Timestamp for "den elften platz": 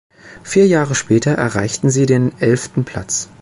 2.07-3.29